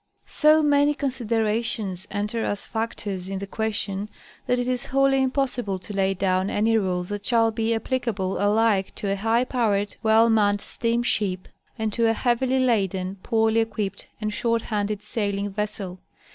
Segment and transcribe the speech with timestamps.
[0.25, 4.09] So many considerations enter as factors in the question
[4.47, 8.95] that it is wholly impossible to lay down any rules that shall be applicable alike
[8.95, 14.33] to a high powered, well manned steamship, and to a heavily laden, poorly equipped and
[14.33, 15.99] short handed sailing ves sel.